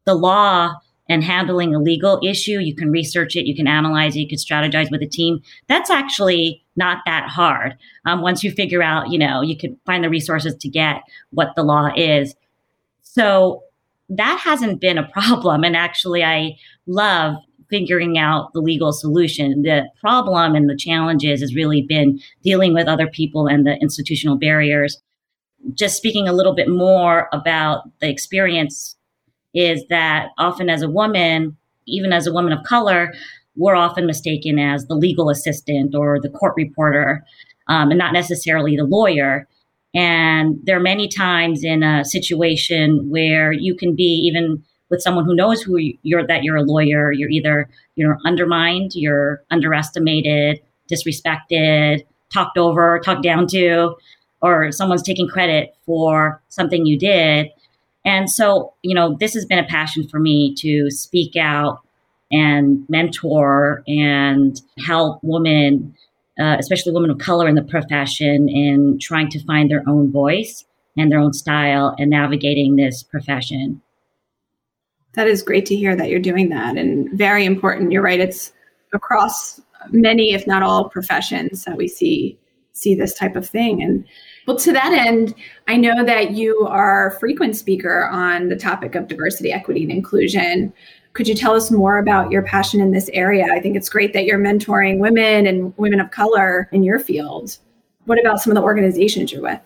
the 0.04 0.14
law 0.14 0.74
and 1.08 1.24
handling 1.24 1.74
a 1.74 1.78
legal 1.78 2.20
issue, 2.22 2.58
you 2.58 2.74
can 2.74 2.90
research 2.90 3.34
it, 3.36 3.46
you 3.46 3.56
can 3.56 3.66
analyze 3.66 4.14
it, 4.14 4.20
you 4.20 4.28
can 4.28 4.38
strategize 4.38 4.90
with 4.90 5.02
a 5.02 5.06
team. 5.06 5.40
That's 5.66 5.88
actually 5.88 6.62
not 6.76 6.98
that 7.06 7.28
hard. 7.28 7.76
Um, 8.04 8.20
once 8.20 8.44
you 8.44 8.50
figure 8.50 8.82
out, 8.82 9.10
you 9.10 9.18
know, 9.18 9.40
you 9.40 9.56
can 9.56 9.78
find 9.86 10.04
the 10.04 10.10
resources 10.10 10.54
to 10.56 10.68
get 10.68 11.02
what 11.30 11.54
the 11.56 11.62
law 11.62 11.90
is. 11.96 12.34
So 13.02 13.62
that 14.10 14.40
hasn't 14.42 14.80
been 14.80 14.98
a 14.98 15.08
problem. 15.12 15.64
And 15.64 15.76
actually, 15.76 16.22
I 16.22 16.56
love 16.86 17.36
figuring 17.70 18.18
out 18.18 18.52
the 18.52 18.60
legal 18.60 18.92
solution. 18.92 19.62
The 19.62 19.88
problem 20.00 20.54
and 20.54 20.68
the 20.68 20.76
challenges 20.76 21.40
has 21.40 21.54
really 21.54 21.82
been 21.82 22.20
dealing 22.42 22.74
with 22.74 22.88
other 22.88 23.06
people 23.06 23.46
and 23.46 23.66
the 23.66 23.76
institutional 23.76 24.36
barriers. 24.36 25.00
Just 25.74 25.96
speaking 25.96 26.28
a 26.28 26.32
little 26.32 26.54
bit 26.54 26.68
more 26.68 27.28
about 27.32 27.82
the 28.00 28.08
experience 28.08 28.96
is 29.54 29.84
that 29.88 30.28
often 30.38 30.70
as 30.70 30.82
a 30.82 30.88
woman, 30.88 31.56
even 31.86 32.12
as 32.12 32.26
a 32.26 32.32
woman 32.32 32.52
of 32.52 32.64
color, 32.64 33.12
we're 33.56 33.74
often 33.74 34.06
mistaken 34.06 34.58
as 34.58 34.86
the 34.86 34.94
legal 34.94 35.30
assistant 35.30 35.94
or 35.94 36.20
the 36.20 36.28
court 36.30 36.54
reporter 36.56 37.24
um, 37.68 37.90
and 37.90 37.98
not 37.98 38.12
necessarily 38.12 38.76
the 38.76 38.84
lawyer. 38.84 39.48
And 39.94 40.58
there 40.64 40.76
are 40.76 40.80
many 40.80 41.08
times 41.08 41.64
in 41.64 41.82
a 41.82 42.04
situation 42.04 43.08
where 43.10 43.52
you 43.52 43.74
can 43.74 43.96
be 43.96 44.30
even 44.30 44.62
with 44.90 45.02
someone 45.02 45.24
who 45.24 45.34
knows 45.34 45.62
who 45.62 45.78
you're 46.02 46.26
that 46.26 46.42
you're 46.42 46.56
a 46.56 46.62
lawyer, 46.62 47.12
you're 47.12 47.30
either 47.30 47.68
you're 47.96 48.18
undermined, 48.24 48.94
you're 48.94 49.42
underestimated, 49.50 50.60
disrespected, 50.90 52.04
talked 52.32 52.58
over, 52.58 53.00
talked 53.04 53.22
down 53.22 53.46
to, 53.48 53.94
or 54.40 54.72
someone's 54.72 55.02
taking 55.02 55.28
credit 55.28 55.74
for 55.84 56.40
something 56.48 56.86
you 56.86 56.98
did. 56.98 57.48
And 58.04 58.30
so, 58.30 58.72
you 58.82 58.94
know, 58.94 59.16
this 59.18 59.34
has 59.34 59.44
been 59.44 59.58
a 59.58 59.66
passion 59.66 60.08
for 60.08 60.18
me 60.18 60.54
to 60.58 60.90
speak 60.90 61.36
out 61.36 61.80
and 62.30 62.84
mentor 62.88 63.82
and 63.86 64.60
help 64.78 65.18
women 65.22 65.94
uh, 66.38 66.56
especially 66.58 66.92
women 66.92 67.10
of 67.10 67.18
color 67.18 67.48
in 67.48 67.56
the 67.56 67.62
profession, 67.62 68.48
in 68.48 68.98
trying 69.00 69.28
to 69.28 69.44
find 69.44 69.70
their 69.70 69.82
own 69.88 70.10
voice 70.12 70.64
and 70.96 71.10
their 71.10 71.18
own 71.18 71.32
style 71.32 71.94
and 71.98 72.10
navigating 72.10 72.76
this 72.76 73.02
profession. 73.02 73.82
That 75.18 75.26
is 75.26 75.42
great 75.42 75.66
to 75.66 75.74
hear 75.74 75.96
that 75.96 76.10
you're 76.10 76.20
doing 76.20 76.48
that 76.50 76.76
and 76.76 77.10
very 77.10 77.44
important. 77.44 77.90
You're 77.90 78.02
right. 78.02 78.20
It's 78.20 78.52
across 78.92 79.60
many, 79.90 80.32
if 80.32 80.46
not 80.46 80.62
all 80.62 80.88
professions 80.88 81.64
that 81.64 81.76
we 81.76 81.88
see 81.88 82.38
see 82.72 82.94
this 82.94 83.14
type 83.14 83.34
of 83.34 83.44
thing. 83.44 83.82
And 83.82 84.04
well, 84.46 84.56
to 84.58 84.72
that 84.72 84.92
end, 84.92 85.34
I 85.66 85.76
know 85.76 86.04
that 86.04 86.34
you 86.34 86.64
are 86.68 87.08
a 87.08 87.18
frequent 87.18 87.56
speaker 87.56 88.06
on 88.06 88.48
the 88.48 88.54
topic 88.54 88.94
of 88.94 89.08
diversity, 89.08 89.50
equity, 89.50 89.82
and 89.82 89.90
inclusion. 89.90 90.72
Could 91.14 91.26
you 91.26 91.34
tell 91.34 91.56
us 91.56 91.72
more 91.72 91.98
about 91.98 92.30
your 92.30 92.42
passion 92.42 92.80
in 92.80 92.92
this 92.92 93.10
area? 93.12 93.46
I 93.50 93.58
think 93.58 93.74
it's 93.74 93.88
great 93.88 94.12
that 94.12 94.24
you're 94.24 94.38
mentoring 94.38 95.00
women 95.00 95.48
and 95.48 95.76
women 95.78 95.98
of 95.98 96.12
color 96.12 96.68
in 96.70 96.84
your 96.84 97.00
field. 97.00 97.58
What 98.04 98.20
about 98.20 98.38
some 98.38 98.52
of 98.52 98.54
the 98.54 98.62
organizations 98.62 99.32
you're 99.32 99.42
with? 99.42 99.58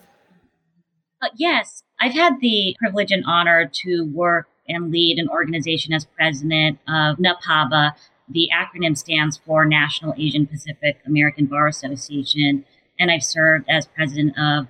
Uh, 1.21 1.29
yes, 1.35 1.83
I've 2.01 2.13
had 2.13 2.39
the 2.41 2.75
privilege 2.79 3.11
and 3.11 3.23
honor 3.27 3.69
to 3.83 4.05
work 4.15 4.47
and 4.67 4.91
lead 4.91 5.19
an 5.19 5.29
organization 5.29 5.93
as 5.93 6.05
president 6.05 6.79
of 6.87 7.17
NAPABA. 7.17 7.91
The 8.29 8.49
acronym 8.53 8.97
stands 8.97 9.37
for 9.37 9.65
National 9.65 10.13
Asian 10.17 10.47
Pacific 10.47 10.99
American 11.05 11.45
Bar 11.45 11.67
Association. 11.67 12.65
And 12.99 13.11
I've 13.11 13.23
served 13.23 13.65
as 13.69 13.87
president 13.87 14.37
of 14.37 14.67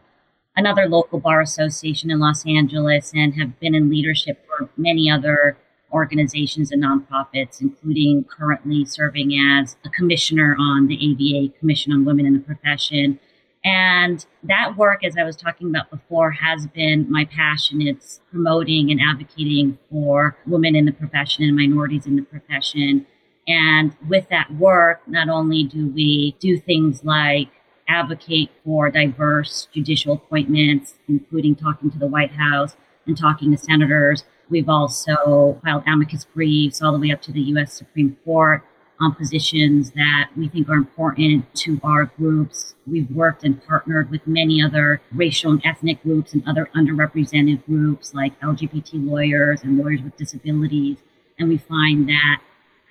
another 0.55 0.87
local 0.87 1.19
bar 1.19 1.41
association 1.41 2.11
in 2.11 2.19
Los 2.19 2.45
Angeles 2.45 3.11
and 3.13 3.35
have 3.35 3.59
been 3.59 3.75
in 3.75 3.89
leadership 3.89 4.45
for 4.47 4.69
many 4.77 5.09
other 5.09 5.57
organizations 5.91 6.71
and 6.71 6.83
nonprofits, 6.83 7.61
including 7.61 8.23
currently 8.23 8.83
serving 8.85 9.33
as 9.33 9.77
a 9.85 9.89
commissioner 9.89 10.55
on 10.59 10.87
the 10.87 10.95
ABA 10.95 11.59
Commission 11.59 11.93
on 11.93 12.05
Women 12.05 12.25
in 12.25 12.33
the 12.33 12.39
Profession. 12.39 13.19
And 13.65 14.25
that 14.43 14.75
work, 14.77 15.03
as 15.05 15.15
I 15.17 15.23
was 15.23 15.35
talking 15.37 15.69
about 15.69 15.89
before, 15.89 16.31
has 16.31 16.67
been 16.67 17.09
my 17.09 17.25
passion. 17.25 17.81
It's 17.81 18.19
promoting 18.29 18.91
and 18.91 18.99
advocating 19.01 19.77
for 19.89 20.37
women 20.45 20.75
in 20.75 20.85
the 20.85 20.91
profession 20.91 21.45
and 21.45 21.55
minorities 21.55 22.05
in 22.05 22.17
the 22.17 22.23
profession. 22.23 23.05
And 23.47 23.95
with 24.07 24.27
that 24.29 24.53
work, 24.53 25.01
not 25.07 25.29
only 25.29 25.63
do 25.63 25.87
we 25.87 26.35
do 26.39 26.59
things 26.59 27.03
like 27.03 27.49
advocate 27.87 28.49
for 28.65 28.89
diverse 28.89 29.67
judicial 29.73 30.13
appointments, 30.13 30.95
including 31.07 31.55
talking 31.55 31.89
to 31.91 31.97
the 31.97 32.07
White 32.07 32.31
House 32.31 32.75
and 33.05 33.17
talking 33.17 33.51
to 33.51 33.57
senators, 33.57 34.23
We've 34.49 34.69
also 34.69 35.59
filed 35.63 35.83
amicus 35.87 36.25
briefs 36.25 36.81
all 36.81 36.91
the 36.91 36.99
way 36.99 37.11
up 37.11 37.21
to 37.23 37.31
the 37.31 37.41
U.S. 37.41 37.73
Supreme 37.73 38.17
Court 38.23 38.63
on 38.99 39.15
positions 39.15 39.91
that 39.91 40.29
we 40.37 40.47
think 40.47 40.69
are 40.69 40.75
important 40.75 41.53
to 41.55 41.79
our 41.83 42.05
groups. 42.17 42.75
We've 42.85 43.09
worked 43.11 43.43
and 43.43 43.63
partnered 43.65 44.09
with 44.11 44.25
many 44.27 44.61
other 44.61 45.01
racial 45.11 45.51
and 45.51 45.65
ethnic 45.65 46.01
groups 46.03 46.33
and 46.33 46.43
other 46.47 46.69
underrepresented 46.75 47.65
groups 47.65 48.13
like 48.13 48.39
LGBT 48.41 49.05
lawyers 49.05 49.61
and 49.63 49.77
lawyers 49.77 50.01
with 50.01 50.15
disabilities. 50.17 50.97
And 51.39 51.49
we 51.49 51.57
find 51.57 52.07
that 52.07 52.41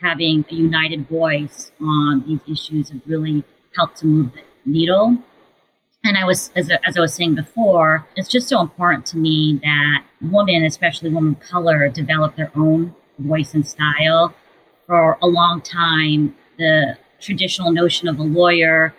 having 0.01 0.45
a 0.51 0.55
united 0.55 1.09
voice 1.09 1.71
on 1.81 2.25
these 2.27 2.41
issues 2.49 2.91
has 2.91 3.01
really 3.07 3.45
helped 3.77 3.99
to 3.99 4.07
move 4.07 4.33
the 4.33 4.43
needle. 4.67 5.17
And 6.05 6.17
I 6.19 6.25
was, 6.25 6.51
as, 6.57 6.69
as 6.85 6.97
I 6.97 7.01
was 7.01 7.15
saying 7.15 7.37
before, 7.37 8.07
it's 8.17 8.29
just 8.29 8.49
so 8.49 8.61
important 8.61 9.07
to 9.07 9.17
me 9.17 9.61
that 9.63 10.05
women, 10.21 10.65
especially 10.65 11.11
women 11.11 11.35
of 11.35 11.41
color, 11.41 11.89
develop 11.89 12.35
their 12.35 12.51
own 12.57 12.95
voice 13.19 13.55
and 13.55 13.67
style. 13.67 14.35
For 14.87 15.19
a 15.23 15.27
long 15.27 15.61
time, 15.63 16.35
the 16.59 16.97
traditional 17.21 17.73
notion 17.73 18.09
of 18.09 18.19
a 18.19 18.23
lawyer 18.23 18.95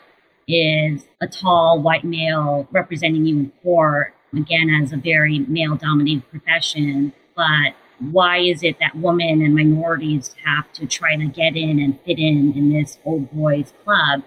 is 0.47 1.05
a 1.21 1.27
tall 1.27 1.81
white 1.81 2.03
male 2.03 2.67
representing 2.71 3.25
you 3.25 3.39
in 3.39 3.51
court, 3.61 4.13
again, 4.33 4.69
as 4.81 4.93
a 4.93 4.97
very 4.97 5.39
male 5.39 5.75
dominated 5.75 6.29
profession. 6.29 7.13
But 7.35 7.73
why 7.99 8.39
is 8.39 8.63
it 8.63 8.77
that 8.79 8.95
women 8.95 9.41
and 9.41 9.55
minorities 9.55 10.35
have 10.43 10.71
to 10.73 10.85
try 10.85 11.15
to 11.15 11.25
get 11.25 11.55
in 11.55 11.79
and 11.79 11.99
fit 12.01 12.19
in 12.19 12.53
in 12.55 12.73
this 12.73 12.97
old 13.05 13.31
boys 13.31 13.73
club? 13.83 14.23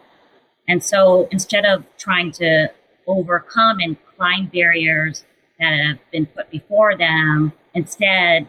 And 0.69 0.83
so 0.83 1.29
instead 1.31 1.65
of 1.65 1.85
trying 1.97 2.33
to 2.33 2.69
overcome 3.07 3.79
and 3.81 3.97
climb 4.17 4.47
barriers 4.47 5.25
that 5.59 5.73
have 5.73 5.99
been 6.11 6.27
put 6.27 6.51
before 6.51 6.97
them, 6.97 7.53
instead, 7.75 8.49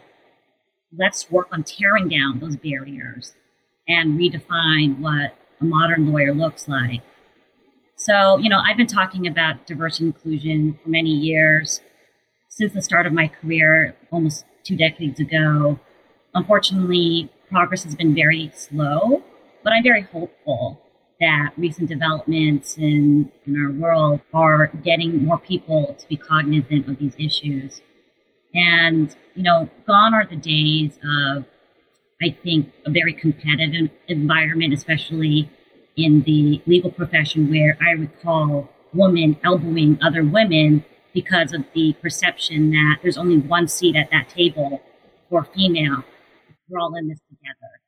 let's 0.96 1.30
work 1.30 1.48
on 1.52 1.64
tearing 1.64 2.08
down 2.08 2.38
those 2.40 2.56
barriers 2.56 3.34
and 3.86 4.18
redefine 4.18 4.98
what 4.98 5.36
a 5.60 5.64
modern 5.64 6.12
lawyer 6.12 6.32
looks 6.32 6.68
like. 6.68 7.02
So, 7.96 8.38
you 8.38 8.48
know, 8.48 8.60
I've 8.60 8.76
been 8.76 8.86
talking 8.86 9.26
about 9.26 9.66
diversity 9.66 10.06
and 10.06 10.14
inclusion 10.14 10.78
for 10.82 10.88
many 10.88 11.10
years 11.10 11.80
since 12.48 12.72
the 12.72 12.82
start 12.82 13.06
of 13.06 13.12
my 13.12 13.28
career, 13.28 13.96
almost 14.10 14.44
two 14.62 14.76
decades 14.76 15.20
ago. 15.20 15.78
Unfortunately, 16.34 17.30
progress 17.50 17.84
has 17.84 17.94
been 17.94 18.14
very 18.14 18.52
slow, 18.54 19.22
but 19.64 19.72
I'm 19.72 19.82
very 19.82 20.02
hopeful 20.02 20.80
that 21.20 21.50
recent 21.56 21.88
developments 21.88 22.78
in, 22.78 23.32
in 23.46 23.56
our 23.56 23.72
world 23.72 24.20
are 24.32 24.68
getting 24.84 25.24
more 25.24 25.38
people 25.38 25.96
to 25.98 26.08
be 26.08 26.16
cognizant 26.16 26.88
of 26.88 26.98
these 26.98 27.14
issues. 27.18 27.80
And, 28.54 29.14
you 29.34 29.42
know, 29.42 29.68
gone 29.86 30.14
are 30.14 30.26
the 30.26 30.36
days 30.36 30.98
of, 31.04 31.44
I 32.22 32.36
think, 32.42 32.72
a 32.86 32.90
very 32.90 33.12
competitive 33.12 33.90
environment, 34.08 34.72
especially 34.72 35.50
in 35.96 36.22
the 36.22 36.62
legal 36.66 36.90
profession, 36.90 37.50
where 37.50 37.76
I 37.80 37.92
recall 37.92 38.68
women 38.92 39.38
elbowing 39.44 39.98
other 40.02 40.24
women 40.24 40.84
because 41.12 41.52
of 41.52 41.64
the 41.74 41.94
perception 42.00 42.70
that 42.70 42.96
there's 43.02 43.18
only 43.18 43.38
one 43.38 43.68
seat 43.68 43.96
at 43.96 44.10
that 44.10 44.28
table 44.28 44.80
for 45.28 45.44
female. 45.54 46.04
We're 46.68 46.78
all 46.80 46.94
in 46.96 47.08
this 47.08 47.20
together. 47.28 47.80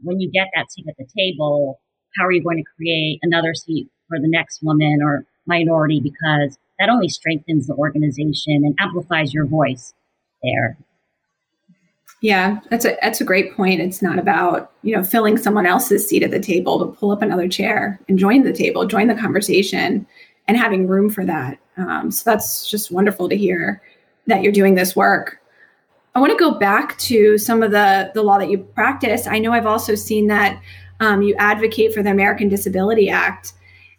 When 0.00 0.20
you 0.20 0.30
get 0.30 0.48
that 0.54 0.70
seat 0.72 0.86
at 0.88 0.96
the 0.98 1.06
table, 1.16 1.80
how 2.16 2.26
are 2.26 2.32
you 2.32 2.42
going 2.42 2.58
to 2.58 2.64
create 2.76 3.20
another 3.22 3.54
seat 3.54 3.88
for 4.08 4.18
the 4.18 4.28
next 4.28 4.62
woman 4.62 5.00
or 5.02 5.24
minority? 5.46 6.00
Because 6.00 6.58
that 6.78 6.88
only 6.88 7.08
strengthens 7.08 7.66
the 7.66 7.74
organization 7.74 8.62
and 8.64 8.74
amplifies 8.80 9.32
your 9.32 9.46
voice 9.46 9.94
there. 10.42 10.76
Yeah, 12.22 12.60
that's 12.70 12.84
a 12.84 12.96
that's 13.02 13.20
a 13.20 13.24
great 13.24 13.56
point. 13.56 13.80
It's 13.80 14.00
not 14.00 14.18
about 14.18 14.70
you 14.82 14.94
know 14.94 15.02
filling 15.02 15.36
someone 15.36 15.66
else's 15.66 16.08
seat 16.08 16.22
at 16.22 16.30
the 16.30 16.38
table, 16.38 16.78
but 16.78 16.96
pull 16.98 17.10
up 17.10 17.20
another 17.20 17.48
chair 17.48 17.98
and 18.08 18.18
join 18.18 18.44
the 18.44 18.52
table, 18.52 18.86
join 18.86 19.08
the 19.08 19.14
conversation, 19.16 20.06
and 20.46 20.56
having 20.56 20.86
room 20.86 21.10
for 21.10 21.24
that. 21.24 21.58
Um, 21.76 22.12
so 22.12 22.30
that's 22.30 22.70
just 22.70 22.92
wonderful 22.92 23.28
to 23.28 23.36
hear 23.36 23.82
that 24.28 24.42
you're 24.42 24.52
doing 24.52 24.76
this 24.76 24.94
work. 24.94 25.40
I 26.14 26.20
want 26.20 26.30
to 26.30 26.38
go 26.38 26.58
back 26.58 26.96
to 26.98 27.38
some 27.38 27.60
of 27.60 27.72
the 27.72 28.12
the 28.14 28.22
law 28.22 28.38
that 28.38 28.50
you 28.50 28.58
practice. 28.58 29.26
I 29.26 29.40
know 29.40 29.52
I've 29.52 29.66
also 29.66 29.96
seen 29.96 30.28
that 30.28 30.62
um, 31.00 31.22
you 31.22 31.34
advocate 31.38 31.92
for 31.92 32.04
the 32.04 32.10
American 32.10 32.48
Disability 32.48 33.10
Act. 33.10 33.54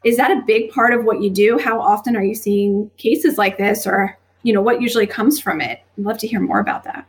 Is 0.05 0.15
that 0.15 0.31
a 0.31 0.43
big 0.45 0.71
part 0.71 0.93
of 0.93 1.03
what 1.03 1.21
you 1.21 1.29
do? 1.29 1.57
How 1.57 1.79
often 1.81 2.15
are 2.15 2.23
you 2.23 2.35
seeing 2.35 2.89
cases 2.97 3.37
like 3.37 3.57
this, 3.57 3.85
or 3.85 4.17
you 4.43 4.53
know 4.53 4.61
what 4.61 4.81
usually 4.81 5.07
comes 5.07 5.39
from 5.39 5.61
it? 5.61 5.79
I'd 5.97 6.03
love 6.03 6.17
to 6.19 6.27
hear 6.27 6.39
more 6.39 6.59
about 6.59 6.83
that. 6.83 7.07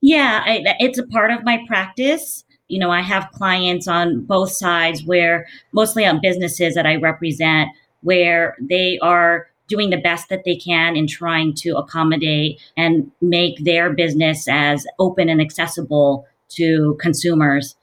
Yeah, 0.00 0.42
I, 0.44 0.62
it's 0.80 0.98
a 0.98 1.06
part 1.06 1.30
of 1.30 1.44
my 1.44 1.64
practice. 1.66 2.44
You 2.68 2.78
know, 2.78 2.90
I 2.90 3.00
have 3.00 3.30
clients 3.32 3.88
on 3.88 4.20
both 4.20 4.52
sides 4.52 5.02
where 5.04 5.46
mostly 5.72 6.04
on 6.04 6.20
businesses 6.20 6.74
that 6.74 6.86
I 6.86 6.96
represent 6.96 7.70
where 8.02 8.56
they 8.60 8.98
are 9.00 9.48
doing 9.66 9.88
the 9.88 9.96
best 9.96 10.28
that 10.28 10.44
they 10.44 10.56
can 10.56 10.94
in 10.94 11.06
trying 11.06 11.54
to 11.54 11.76
accommodate 11.76 12.60
and 12.76 13.10
make 13.22 13.64
their 13.64 13.94
business 13.94 14.46
as 14.46 14.86
open 14.98 15.30
and 15.30 15.40
accessible 15.40 16.26
to 16.50 16.98
consumers. 17.00 17.74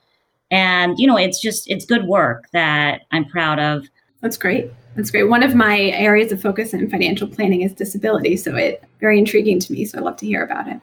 And, 0.51 0.99
you 0.99 1.07
know, 1.07 1.17
it's 1.17 1.41
just, 1.41 1.67
it's 1.69 1.85
good 1.85 2.05
work 2.05 2.45
that 2.51 3.01
I'm 3.11 3.25
proud 3.25 3.57
of. 3.57 3.87
That's 4.21 4.37
great. 4.37 4.71
That's 4.95 5.11
great. 5.11 5.23
One 5.23 5.43
of 5.43 5.55
my 5.55 5.79
areas 5.79 6.31
of 6.31 6.41
focus 6.41 6.73
in 6.73 6.89
financial 6.89 7.27
planning 7.27 7.61
is 7.61 7.73
disability. 7.73 8.35
So 8.37 8.55
it 8.55 8.83
very 8.99 9.17
intriguing 9.17 9.59
to 9.59 9.71
me. 9.71 9.85
So 9.85 9.97
I'd 9.97 10.03
love 10.03 10.17
to 10.17 10.25
hear 10.25 10.43
about 10.43 10.67
it 10.67 10.81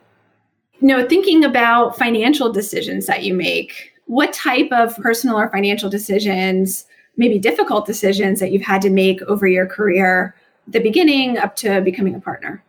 you 0.81 0.89
know, 0.89 1.07
thinking 1.07 1.45
about 1.45 1.99
financial 1.99 2.53
decisions 2.53 3.07
that 3.07 3.25
you 3.25 3.35
make, 3.35 3.93
what 4.07 4.33
type 4.33 4.71
of 4.73 4.97
personal 4.97 5.39
or 5.39 5.51
financial 5.51 5.91
decisions, 5.91 6.87
maybe 7.17 7.39
difficult 7.39 7.87
decisions 7.87 8.41
that 8.41 8.53
you've 8.53 8.63
had 8.63 8.81
to 8.83 8.91
make 8.91 9.21
over 9.23 9.47
your 9.47 9.67
career, 9.67 10.35
the 10.69 10.81
beginning 10.81 11.37
up 11.39 11.57
to 11.57 11.81
becoming 11.81 12.15
a 12.15 12.21
partner? 12.21 12.63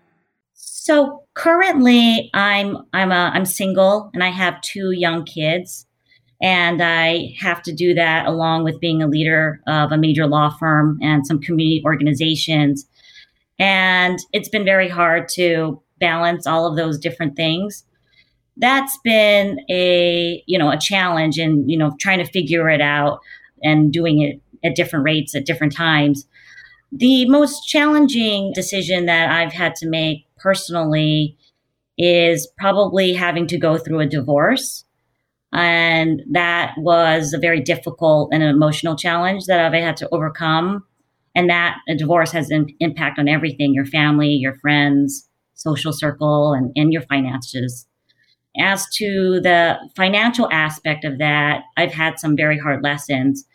So 0.54 1.24
currently 1.36 2.30
I'm 2.34 2.78
I'm 2.94 3.12
a 3.12 3.32
I'm 3.34 3.46
single 3.46 4.10
and 4.14 4.24
I 4.24 4.30
have 4.30 4.60
two 4.62 4.92
young 4.92 5.24
kids 5.24 5.86
and 6.42 6.82
I 6.82 7.36
have 7.40 7.62
to 7.64 7.74
do 7.74 7.94
that 7.96 8.26
along 8.26 8.64
with 8.64 8.80
being 8.80 9.02
a 9.02 9.08
leader 9.08 9.62
of 9.68 9.92
a 9.92 9.98
major 9.98 10.26
law 10.26 10.50
firm 10.50 10.98
and 11.02 11.28
some 11.28 11.42
community 11.42 11.82
organizations. 11.86 12.86
And 13.60 14.20
it's 14.32 14.48
been 14.48 14.64
very 14.64 14.88
hard 14.88 15.28
to 15.30 15.82
balance 16.00 16.48
all 16.48 16.66
of 16.66 16.78
those 16.78 16.98
different 16.98 17.36
things. 17.36 17.84
That's 18.56 18.98
been 19.04 19.60
a 19.70 20.42
you 20.48 20.58
know 20.58 20.72
a 20.72 20.78
challenge 20.78 21.38
and 21.38 21.70
you 21.70 21.78
know 21.78 21.96
trying 22.00 22.20
to 22.20 22.32
figure 22.32 22.70
it 22.70 22.82
out 22.82 23.20
and 23.62 23.92
doing 23.92 24.22
it 24.22 24.42
at 24.64 24.76
different 24.76 25.06
rates 25.06 25.36
at 25.36 25.46
different 25.46 25.74
times. 25.74 26.26
The 26.92 27.30
most 27.30 27.68
challenging 27.68 28.52
decision 28.54 29.06
that 29.06 29.30
i've 29.30 29.54
had 29.54 29.76
to 29.76 29.88
make 29.88 30.26
personally 30.38 31.38
is 32.00 32.48
probably 32.58 33.14
having 33.14 33.46
to 33.46 33.60
go 33.60 33.78
through 33.78 34.00
a 34.00 34.08
divorce 34.08 34.86
and 35.52 36.22
that 36.32 36.74
was 36.78 37.34
a 37.34 37.40
very 37.40 37.60
difficult 37.60 38.30
and 38.32 38.44
emotional 38.44 38.96
challenge 38.96 39.46
that 39.46 39.60
i've 39.60 39.74
had 39.74 39.98
to 39.98 40.08
overcome 40.12 40.84
and 41.36 41.50
that 41.50 41.78
a 41.88 41.96
divorce 41.96 42.32
has 42.32 42.50
an 42.50 42.68
impact 42.80 43.18
on 43.18 43.28
everything 43.28 43.74
your 43.74 43.86
family 43.86 44.30
your 44.30 44.56
friends 44.56 45.28
social 45.56 45.92
circle 45.92 46.54
and, 46.54 46.72
and 46.76 46.94
your 46.94 47.02
finances 47.04 47.88
as 48.58 48.88
to 48.96 49.40
the 49.42 49.78
financial 49.96 50.50
aspect 50.52 51.06
of 51.06 51.18
that, 51.20 51.64
I've 51.78 51.94
had 51.94 52.20
some 52.20 52.36
very 52.36 52.58
hard 52.58 52.84
lessons, 52.84 53.46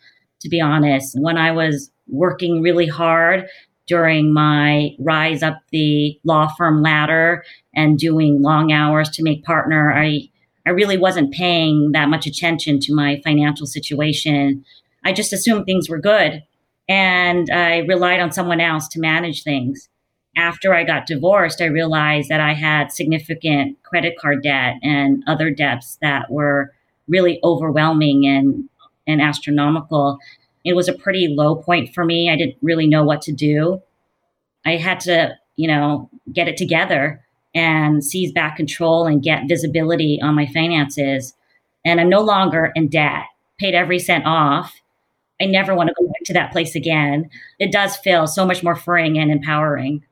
to 0.41 0.49
be 0.49 0.61
honest. 0.61 1.15
When 1.19 1.37
I 1.37 1.51
was 1.51 1.91
working 2.07 2.61
really 2.61 2.87
hard 2.87 3.47
during 3.87 4.33
my 4.33 4.91
rise 4.99 5.43
up 5.43 5.59
the 5.71 6.19
law 6.23 6.47
firm 6.57 6.81
ladder 6.81 7.43
and 7.75 7.99
doing 7.99 8.41
long 8.41 8.71
hours 8.71 9.09
to 9.11 9.23
make 9.23 9.43
partner, 9.43 9.93
I, 9.93 10.29
I 10.65 10.71
really 10.71 10.97
wasn't 10.97 11.33
paying 11.33 11.91
that 11.91 12.09
much 12.09 12.25
attention 12.25 12.79
to 12.81 12.93
my 12.93 13.21
financial 13.23 13.67
situation. 13.67 14.65
I 15.03 15.13
just 15.13 15.33
assumed 15.33 15.65
things 15.65 15.89
were 15.89 15.99
good 15.99 16.43
and 16.89 17.49
I 17.51 17.79
relied 17.79 18.19
on 18.19 18.31
someone 18.31 18.59
else 18.59 18.87
to 18.89 18.99
manage 18.99 19.43
things 19.43 19.89
after 20.35 20.73
I 20.73 20.83
got 20.83 21.07
divorced, 21.07 21.61
I 21.61 21.65
realized 21.65 22.29
that 22.29 22.41
I 22.41 22.53
had 22.53 22.91
significant 22.91 23.81
credit 23.83 24.17
card 24.19 24.43
debt 24.43 24.75
and 24.83 25.23
other 25.27 25.49
debts 25.49 25.97
that 26.01 26.29
were 26.29 26.73
really 27.07 27.39
overwhelming 27.43 28.25
and, 28.25 28.67
and 29.07 29.21
astronomical. 29.21 30.17
It 30.63 30.75
was 30.75 30.87
a 30.87 30.93
pretty 30.93 31.27
low 31.29 31.55
point 31.55 31.93
for 31.93 32.03
me. 32.03 32.29
I 32.29 32.35
didn't 32.35 32.57
really 32.61 32.87
know 32.87 33.03
what 33.03 33.21
to 33.23 33.31
do. 33.31 33.81
I 34.65 34.77
had 34.77 34.99
to, 35.01 35.35
you 35.55 35.67
know, 35.67 36.09
get 36.33 36.47
it 36.47 36.57
together 36.57 37.24
and 37.55 38.03
seize 38.03 38.31
back 38.31 38.57
control 38.57 39.07
and 39.07 39.23
get 39.23 39.47
visibility 39.47 40.19
on 40.21 40.35
my 40.35 40.45
finances. 40.47 41.33
And 41.85 41.99
I'm 42.01 42.09
no 42.09 42.21
longer 42.21 42.71
in 42.75 42.89
debt, 42.89 43.23
paid 43.57 43.73
every 43.73 43.97
cent 43.97 44.25
off. 44.25 44.79
I 45.41 45.45
never 45.45 45.73
want 45.73 45.89
to 45.89 45.95
go 45.97 46.05
back 46.07 46.23
to 46.25 46.33
that 46.33 46.51
place 46.51 46.75
again. 46.75 47.29
It 47.59 47.71
does 47.71 47.97
feel 47.97 48.27
so 48.27 48.45
much 48.45 48.63
more 48.63 48.75
freeing 48.75 49.17
and 49.17 49.31
empowering. 49.31 50.03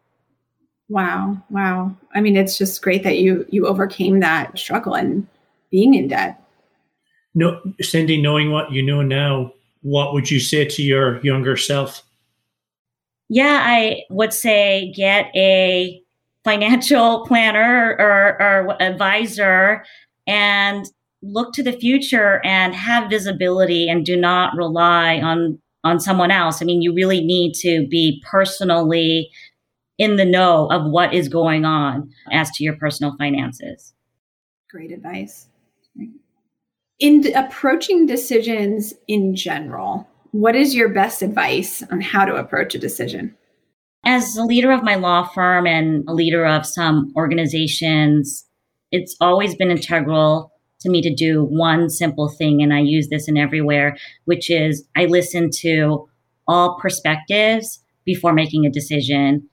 Wow. 0.89 1.37
Wow. 1.49 1.95
I 2.13 2.21
mean, 2.21 2.35
it's 2.35 2.57
just 2.57 2.81
great 2.81 3.03
that 3.03 3.17
you 3.17 3.45
you 3.49 3.67
overcame 3.67 4.19
that 4.19 4.57
struggle 4.57 4.95
and 4.95 5.27
being 5.71 5.93
in 5.93 6.07
debt. 6.07 6.41
No, 7.35 7.59
Cyndie, 7.81 8.21
knowing 8.21 8.51
what 8.51 8.71
you 8.71 8.83
know 8.83 9.01
now, 9.01 9.53
what 9.81 10.13
would 10.13 10.29
you 10.29 10.39
say 10.39 10.65
to 10.65 10.83
your 10.83 11.19
younger 11.21 11.57
self? 11.57 12.03
Yeah, 13.29 13.63
I 13.63 14.03
would 14.09 14.33
say 14.33 14.93
get 14.95 15.31
a 15.35 16.02
financial 16.43 17.25
planner 17.25 17.95
or, 17.99 18.41
or 18.41 18.81
advisor 18.81 19.83
and 20.27 20.85
look 21.21 21.53
to 21.53 21.63
the 21.63 21.71
future 21.71 22.41
and 22.43 22.75
have 22.75 23.09
visibility 23.09 23.87
and 23.87 24.05
do 24.05 24.15
not 24.15 24.55
rely 24.55 25.19
on 25.19 25.59
on 25.85 25.99
someone 25.99 26.31
else. 26.31 26.61
I 26.61 26.65
mean, 26.65 26.81
you 26.81 26.93
really 26.93 27.21
need 27.21 27.53
to 27.55 27.85
be 27.87 28.23
personally 28.25 29.29
in 29.97 30.15
the 30.15 30.25
know 30.25 30.67
of 30.71 30.89
what 30.89 31.13
is 31.13 31.27
going 31.27 31.65
on 31.65 32.09
as 32.31 32.49
to 32.51 32.63
your 32.63 32.75
personal 32.77 33.15
finances. 33.17 33.93
Great 34.69 34.91
advice. 34.91 35.47
In 36.99 37.35
approaching 37.35 38.05
decisions 38.05 38.93
in 39.07 39.35
general, 39.35 40.07
what 40.31 40.55
is 40.55 40.73
your 40.73 40.89
best 40.89 41.21
advice 41.21 41.83
on 41.91 42.01
how 42.01 42.23
to 42.25 42.35
approach 42.35 42.73
a 42.75 42.79
decision? 42.79 43.35
As 44.05 44.35
a 44.35 44.43
leader 44.43 44.71
of 44.71 44.83
my 44.83 44.95
law 44.95 45.23
firm 45.23 45.65
and 45.65 46.03
a 46.09 46.13
leader 46.13 46.45
of 46.45 46.65
some 46.65 47.13
organizations, 47.15 48.45
it's 48.91 49.15
always 49.21 49.55
been 49.55 49.71
integral 49.71 50.51
to 50.81 50.89
me 50.89 51.01
to 51.01 51.13
do 51.13 51.45
one 51.45 51.89
simple 51.89 52.27
thing. 52.27 52.61
And 52.61 52.73
I 52.73 52.79
use 52.79 53.07
this 53.07 53.29
in 53.29 53.37
everywhere, 53.37 53.95
which 54.25 54.49
is 54.49 54.85
I 54.95 55.05
listen 55.05 55.49
to 55.59 56.09
all 56.47 56.77
perspectives 56.81 57.79
before 58.03 58.33
making 58.33 58.65
a 58.65 58.69
decision. 58.69 59.47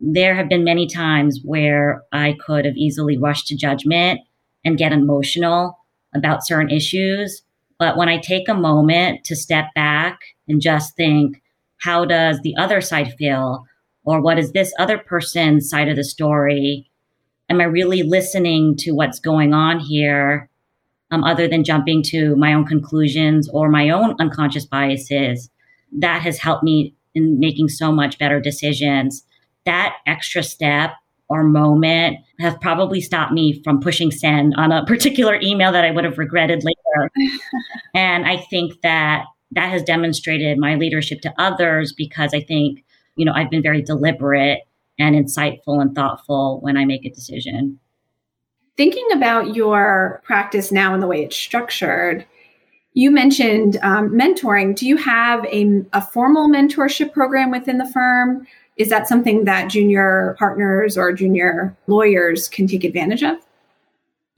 There 0.00 0.34
have 0.34 0.50
been 0.50 0.64
many 0.64 0.86
times 0.86 1.40
where 1.42 2.02
I 2.12 2.36
could 2.44 2.66
have 2.66 2.76
easily 2.76 3.16
rushed 3.16 3.46
to 3.48 3.56
judgment 3.56 4.20
and 4.66 4.76
get 4.76 4.92
emotional 4.92 5.78
about 6.14 6.46
certain 6.46 6.70
issues. 6.70 7.42
But 7.78 7.96
when 7.96 8.10
I 8.10 8.18
take 8.18 8.48
a 8.48 8.54
moment 8.54 9.24
to 9.24 9.34
step 9.34 9.66
back 9.74 10.18
and 10.46 10.60
just 10.60 10.94
think, 10.94 11.42
how 11.78 12.04
does 12.04 12.40
the 12.42 12.54
other 12.56 12.82
side 12.82 13.14
feel? 13.18 13.64
Or 14.04 14.20
what 14.20 14.38
is 14.38 14.52
this 14.52 14.72
other 14.78 14.98
person's 14.98 15.68
side 15.68 15.88
of 15.88 15.96
the 15.96 16.04
story? 16.04 16.90
Am 17.48 17.60
I 17.60 17.64
really 17.64 18.02
listening 18.02 18.76
to 18.78 18.92
what's 18.92 19.18
going 19.18 19.54
on 19.54 19.80
here? 19.80 20.48
Um, 21.10 21.22
other 21.24 21.46
than 21.46 21.64
jumping 21.64 22.02
to 22.04 22.34
my 22.36 22.52
own 22.52 22.64
conclusions 22.64 23.48
or 23.50 23.68
my 23.68 23.90
own 23.90 24.16
unconscious 24.18 24.64
biases, 24.64 25.50
that 25.92 26.22
has 26.22 26.38
helped 26.38 26.64
me 26.64 26.94
in 27.14 27.38
making 27.38 27.68
so 27.68 27.92
much 27.92 28.18
better 28.18 28.40
decisions. 28.40 29.22
That 29.64 29.94
extra 30.06 30.42
step 30.42 30.92
or 31.28 31.44
moment 31.44 32.18
has 32.40 32.54
probably 32.60 33.00
stopped 33.00 33.32
me 33.32 33.62
from 33.62 33.80
pushing 33.80 34.10
send 34.10 34.54
on 34.56 34.72
a 34.72 34.84
particular 34.86 35.38
email 35.40 35.72
that 35.72 35.84
I 35.84 35.90
would 35.90 36.04
have 36.04 36.18
regretted 36.18 36.64
later. 36.64 37.10
and 37.94 38.26
I 38.26 38.38
think 38.50 38.80
that 38.82 39.24
that 39.52 39.70
has 39.70 39.82
demonstrated 39.82 40.58
my 40.58 40.74
leadership 40.74 41.20
to 41.22 41.32
others 41.38 41.92
because 41.92 42.34
I 42.34 42.40
think, 42.40 42.84
you 43.16 43.24
know, 43.24 43.32
I've 43.34 43.50
been 43.50 43.62
very 43.62 43.82
deliberate 43.82 44.60
and 44.98 45.14
insightful 45.14 45.80
and 45.80 45.94
thoughtful 45.94 46.60
when 46.60 46.76
I 46.76 46.84
make 46.84 47.04
a 47.04 47.10
decision. 47.10 47.78
Thinking 48.76 49.06
about 49.12 49.54
your 49.54 50.20
practice 50.24 50.72
now 50.72 50.94
and 50.94 51.02
the 51.02 51.06
way 51.06 51.22
it's 51.22 51.36
structured, 51.36 52.26
you 52.92 53.10
mentioned 53.10 53.76
um, 53.82 54.10
mentoring. 54.10 54.74
Do 54.74 54.86
you 54.86 54.96
have 54.96 55.44
a, 55.46 55.84
a 55.92 56.00
formal 56.00 56.48
mentorship 56.48 57.12
program 57.12 57.50
within 57.50 57.78
the 57.78 57.90
firm? 57.90 58.46
Is 58.76 58.88
that 58.88 59.06
something 59.06 59.44
that 59.44 59.68
junior 59.68 60.34
partners 60.38 60.96
or 60.96 61.12
junior 61.12 61.76
lawyers 61.86 62.48
can 62.48 62.66
take 62.66 62.84
advantage 62.84 63.22
of? 63.22 63.36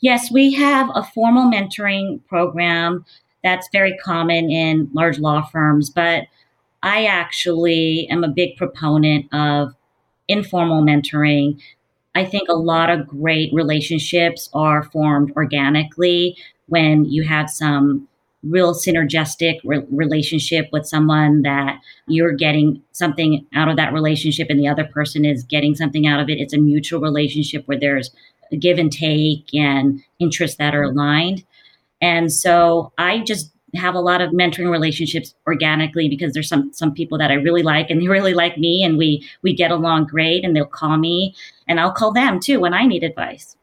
Yes, 0.01 0.31
we 0.31 0.53
have 0.55 0.91
a 0.95 1.03
formal 1.03 1.51
mentoring 1.51 2.21
program 2.27 3.05
that's 3.43 3.69
very 3.73 3.97
common 3.99 4.51
in 4.51 4.91
large 4.93 5.19
law 5.19 5.43
firms, 5.43 5.89
but 5.89 6.25
I 6.83 7.07
actually 7.07 8.07
am 8.11 8.25
a 8.25 8.29
big 8.29 8.57
proponent 8.57 9.33
of 9.33 9.75
informal 10.29 10.83
mentoring. 10.83 11.61
I 12.15 12.25
think 12.25 12.49
a 12.49 12.55
lot 12.55 12.91
of 12.91 13.07
great 13.07 13.53
relationships 13.53 14.49
are 14.55 14.83
formed 14.83 15.33
organically 15.37 16.37
when 16.67 17.05
you 17.05 17.25
have 17.25 17.51
some 17.51 18.09
real 18.43 18.75
synergistic 18.75 19.59
re- 19.65 19.85
relationship 19.91 20.69
with 20.73 20.87
someone 20.87 21.43
that 21.43 21.81
you're 22.07 22.33
getting 22.33 22.83
something 22.93 23.45
out 23.55 23.69
of 23.69 23.77
that 23.77 23.93
relationship 23.93 24.49
and 24.51 24.61
the 24.61 24.69
other 24.69 24.85
person 24.85 25.25
is 25.25 25.43
getting 25.45 25.75
something 25.75 26.07
out 26.07 26.21
of 26.21 26.29
it. 26.29 26.39
It's 26.39 26.55
a 26.55 26.59
mutual 26.59 27.01
relationship 27.01 27.67
where 27.67 27.79
there's 27.79 28.11
give 28.61 28.79
and 28.79 28.93
take 28.93 29.53
and 29.53 30.03
interests 30.19 30.57
that 30.59 30.75
are 30.75 30.85
aligned. 30.85 31.45
And 32.01 32.33
so 32.33 32.93
I 32.99 33.21
just 33.21 33.51
have 33.77 33.95
a 33.95 34.01
lot 34.01 34.21
of 34.21 34.31
mentoring 34.31 34.71
relationships 34.71 35.35
organically 35.47 36.09
because 36.09 36.33
there's 36.33 36.49
some 36.49 36.73
some 36.73 36.93
people 36.93 37.19
that 37.19 37.31
I 37.31 37.35
really 37.35 37.63
like 37.63 37.91
and 37.91 38.03
they 38.03 38.09
really 38.09 38.35
like 38.35 38.59
me 38.59 38.83
and 38.83 38.99
we 38.99 39.27
we 39.43 39.55
get 39.55 39.71
along 39.71 40.07
great 40.07 40.45
and 40.45 40.57
they'll 40.57 40.67
call 40.67 40.97
me 40.97 41.35
and 41.69 41.79
I'll 41.81 41.93
call 41.93 42.13
them 42.13 42.41
too 42.41 42.61
when 42.61 42.75
I 42.75 42.87
need 42.87 43.05
advice. 43.05 43.57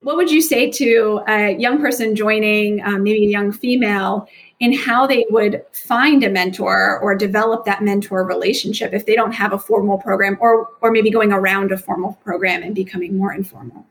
What 0.00 0.16
would 0.16 0.30
you 0.30 0.40
say 0.40 0.70
to 0.70 1.22
a 1.26 1.56
young 1.56 1.80
person 1.80 2.14
joining, 2.14 2.80
um, 2.84 3.02
maybe 3.02 3.26
a 3.26 3.30
young 3.30 3.50
female, 3.50 4.28
in 4.60 4.72
how 4.72 5.06
they 5.06 5.26
would 5.30 5.64
find 5.72 6.22
a 6.22 6.30
mentor 6.30 7.00
or 7.00 7.14
develop 7.14 7.64
that 7.64 7.82
mentor 7.82 8.24
relationship 8.24 8.92
if 8.92 9.06
they 9.06 9.14
don't 9.14 9.32
have 9.32 9.52
a 9.52 9.58
formal 9.58 9.98
program, 9.98 10.36
or 10.40 10.68
or 10.80 10.92
maybe 10.92 11.10
going 11.10 11.32
around 11.32 11.72
a 11.72 11.78
formal 11.78 12.12
program 12.22 12.62
and 12.62 12.74
becoming 12.74 13.16
more 13.16 13.32
informal? 13.32 13.84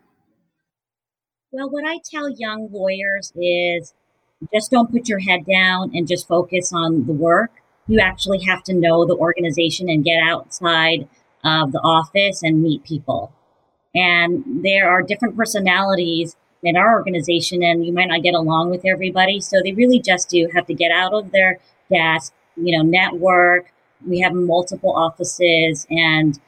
Well, 1.51 1.69
what 1.69 1.85
I 1.85 1.99
tell 2.09 2.29
young 2.29 2.69
lawyers 2.71 3.31
is 3.35 3.93
just 4.53 4.71
don't 4.71 4.91
put 4.91 5.07
your 5.07 5.19
head 5.19 5.45
down 5.45 5.91
and 5.93 6.07
just 6.07 6.27
focus 6.27 6.71
on 6.73 7.05
the 7.05 7.13
work. 7.13 7.51
You 7.87 7.99
actually 7.99 8.43
have 8.43 8.63
to 8.63 8.73
know 8.73 9.05
the 9.05 9.15
organization 9.15 9.89
and 9.89 10.03
get 10.03 10.21
outside 10.21 11.07
of 11.43 11.71
the 11.71 11.79
office 11.79 12.41
and 12.43 12.61
meet 12.61 12.83
people. 12.83 13.31
And 13.93 14.63
there 14.63 14.89
are 14.89 15.01
different 15.01 15.37
personalities 15.37 16.35
in 16.63 16.75
our 16.75 16.97
organization, 16.97 17.61
and 17.63 17.85
you 17.85 17.93
might 17.93 18.07
not 18.07 18.23
get 18.23 18.33
along 18.33 18.71
with 18.71 18.85
everybody. 18.85 19.39
So 19.39 19.61
they 19.63 19.71
really 19.73 19.99
just 19.99 20.29
do 20.29 20.49
have 20.53 20.65
to 20.65 20.73
get 20.73 20.91
out 20.91 21.13
of 21.13 21.31
their 21.31 21.59
desk, 21.91 22.33
you 22.57 22.75
know, 22.75 22.83
network. 22.83 23.71
We 24.05 24.19
have 24.21 24.33
multiple 24.33 24.91
offices 24.91 25.85
and 25.89 26.39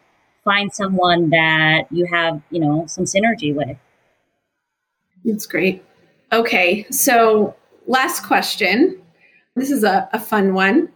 find 0.43 0.73
someone 0.73 1.29
that 1.29 1.83
you 1.91 2.07
have, 2.11 2.41
you 2.49 2.59
know, 2.59 2.85
some 2.87 3.05
synergy 3.05 3.53
with. 3.53 3.77
That's 5.23 5.45
great. 5.45 5.83
Okay. 6.31 6.85
So, 6.89 7.55
last 7.87 8.23
question. 8.23 9.01
This 9.55 9.71
is 9.71 9.83
a, 9.83 10.07
a 10.13 10.19
fun 10.19 10.53
one. 10.53 10.89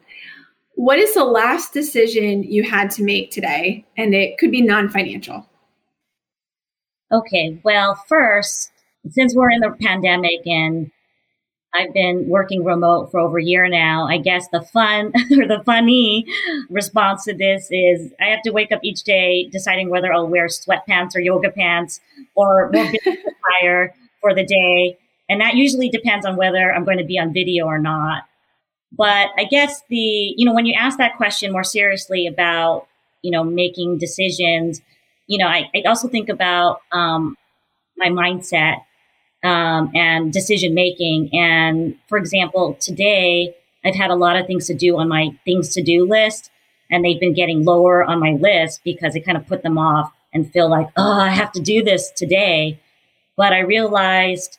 What 0.76 1.00
is 1.00 1.14
the 1.14 1.26
last 1.26 1.74
decision 1.74 2.44
you 2.44 2.64
had 2.64 2.92
to 2.92 3.04
make 3.04 3.32
today? 3.32 3.86
And 3.98 4.14
it 4.14 4.38
could 4.38 4.52
be 4.52 4.62
non 4.62 4.90
financial. 4.90 5.48
Okay, 7.12 7.60
well, 7.64 7.96
first, 8.08 8.72
since 9.10 9.36
we're 9.36 9.52
in 9.52 9.60
the 9.60 9.76
pandemic 9.82 10.46
and 10.46 10.92
I've 11.74 11.94
been 11.94 12.28
working 12.28 12.66
remote 12.66 13.12
for 13.12 13.20
over 13.20 13.40
a 13.40 13.44
year 13.44 13.68
now. 13.70 14.06
I 14.06 14.18
guess 14.18 14.48
the 14.50 14.62
fun 14.62 15.08
or 15.38 15.48
the 15.48 15.62
funny 15.66 16.26
response 16.70 17.24
to 17.26 17.34
this 17.34 17.68
is 17.72 18.12
I 18.20 18.26
have 18.26 18.42
to 18.44 18.52
wake 18.52 18.72
up 18.72 18.82
each 18.84 19.04
day 19.04 19.48
deciding 19.52 19.90
whether 19.90 20.12
I'll 20.12 20.28
wear 20.28 20.48
sweatpants 20.48 21.16
or 21.16 21.20
yoga 21.20 21.50
pants 21.50 22.02
or 22.36 22.70
more 22.74 22.92
attire 23.06 23.96
for 24.20 24.36
the 24.36 24.46
day. 24.46 24.98
And 25.32 25.40
that 25.40 25.56
usually 25.56 25.88
depends 25.88 26.26
on 26.26 26.36
whether 26.36 26.74
I'm 26.74 26.84
going 26.84 26.98
to 26.98 27.06
be 27.06 27.18
on 27.18 27.32
video 27.32 27.66
or 27.66 27.80
not. 27.80 28.24
But 28.92 29.30
I 29.38 29.46
guess 29.46 29.82
the, 29.90 29.96
you 29.96 30.46
know, 30.46 30.54
when 30.54 30.66
you 30.66 30.76
ask 30.78 30.98
that 30.98 31.16
question 31.16 31.54
more 31.54 31.64
seriously 31.64 32.28
about, 32.28 32.88
you 33.22 33.32
know, 33.32 33.42
making 33.42 33.98
decisions, 33.98 34.82
you 35.28 35.38
know, 35.38 35.48
I, 35.48 35.70
I 35.74 35.84
also 35.88 36.10
think 36.10 36.28
about 36.28 36.82
um, 36.92 37.38
my 37.96 38.10
mindset 38.10 38.82
um, 39.42 39.90
and 39.96 40.34
decision 40.34 40.74
making. 40.74 41.30
And 41.32 41.96
for 42.10 42.18
example, 42.18 42.74
today 42.82 43.56
I've 43.86 43.96
had 43.96 44.12
a 44.12 44.16
lot 44.16 44.36
of 44.36 44.48
things 44.48 44.68
to 44.68 44.74
do 44.74 44.98
on 44.98 45.08
my 45.08 45.30
things 45.46 45.70
to 45.76 45.82
do 45.82 46.06
list, 46.06 46.52
and 46.90 47.06
they've 47.06 47.22
been 47.22 47.34
getting 47.34 47.64
lower 47.64 48.04
on 48.04 48.20
my 48.20 48.32
list 48.34 48.82
because 48.84 49.16
it 49.16 49.22
kind 49.22 49.38
of 49.38 49.48
put 49.48 49.64
them 49.64 49.78
off 49.78 50.12
and 50.34 50.52
feel 50.52 50.70
like, 50.70 50.90
oh, 50.98 51.22
I 51.22 51.30
have 51.30 51.54
to 51.54 51.62
do 51.62 51.82
this 51.82 52.12
today. 52.12 52.82
But 53.38 53.54
I 53.54 53.60
realized 53.60 54.58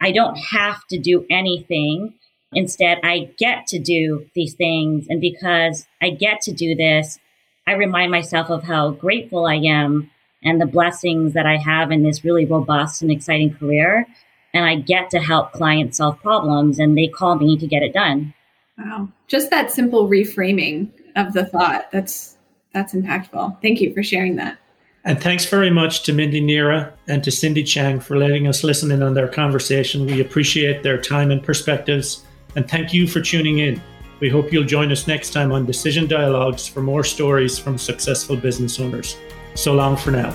I 0.00 0.12
don't 0.12 0.36
have 0.36 0.86
to 0.88 0.98
do 0.98 1.26
anything. 1.30 2.14
Instead, 2.52 2.98
I 3.02 3.30
get 3.38 3.66
to 3.68 3.78
do 3.78 4.26
these 4.34 4.54
things. 4.54 5.06
And 5.08 5.20
because 5.20 5.86
I 6.00 6.10
get 6.10 6.40
to 6.42 6.52
do 6.52 6.74
this, 6.74 7.18
I 7.66 7.72
remind 7.72 8.10
myself 8.10 8.50
of 8.50 8.62
how 8.62 8.90
grateful 8.90 9.46
I 9.46 9.56
am 9.56 10.10
and 10.42 10.60
the 10.60 10.66
blessings 10.66 11.32
that 11.32 11.46
I 11.46 11.56
have 11.56 11.90
in 11.90 12.02
this 12.02 12.24
really 12.24 12.44
robust 12.44 13.02
and 13.02 13.10
exciting 13.10 13.54
career. 13.54 14.06
And 14.54 14.64
I 14.64 14.76
get 14.76 15.10
to 15.10 15.18
help 15.18 15.52
clients 15.52 15.98
solve 15.98 16.20
problems 16.22 16.78
and 16.78 16.96
they 16.96 17.08
call 17.08 17.36
me 17.36 17.58
to 17.58 17.66
get 17.66 17.82
it 17.82 17.92
done. 17.92 18.32
Wow. 18.78 19.08
Just 19.26 19.50
that 19.50 19.70
simple 19.70 20.08
reframing 20.08 20.90
of 21.16 21.32
the 21.32 21.44
thought. 21.44 21.90
That's 21.90 22.36
that's 22.72 22.94
impactful. 22.94 23.60
Thank 23.62 23.80
you 23.80 23.92
for 23.94 24.02
sharing 24.02 24.36
that. 24.36 24.58
And 25.06 25.22
thanks 25.22 25.44
very 25.44 25.70
much 25.70 26.02
to 26.02 26.12
Mindy 26.12 26.40
Neira 26.40 26.90
and 27.06 27.22
to 27.22 27.30
Cyndie 27.30 27.64
Chang 27.64 28.00
for 28.00 28.16
letting 28.16 28.48
us 28.48 28.64
listen 28.64 28.90
in 28.90 29.04
on 29.04 29.14
their 29.14 29.28
conversation. 29.28 30.04
We 30.04 30.20
appreciate 30.20 30.82
their 30.82 31.00
time 31.00 31.30
and 31.30 31.40
perspectives. 31.40 32.24
And 32.56 32.68
thank 32.68 32.92
you 32.92 33.06
for 33.06 33.20
tuning 33.20 33.60
in. 33.60 33.80
We 34.18 34.28
hope 34.28 34.52
you'll 34.52 34.64
join 34.64 34.90
us 34.90 35.06
next 35.06 35.30
time 35.30 35.52
on 35.52 35.64
Decision 35.64 36.08
Dialogues 36.08 36.66
for 36.66 36.82
more 36.82 37.04
stories 37.04 37.56
from 37.56 37.78
successful 37.78 38.34
business 38.34 38.80
owners. 38.80 39.16
So 39.54 39.74
long 39.74 39.96
for 39.96 40.10
now. 40.10 40.32